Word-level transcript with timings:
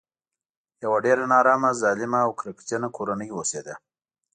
یوه 0.83 0.97
ډېره 1.05 1.23
نارامه 1.33 1.71
ظالمه 1.81 2.19
او 2.25 2.31
کرکجنه 2.39 2.87
کورنۍ 2.95 3.29
اوسېده. 3.33 3.75